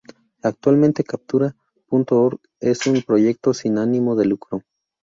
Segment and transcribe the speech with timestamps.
[0.41, 4.63] Actualmente Captura.org es un proyecto sin ánimo de lucro.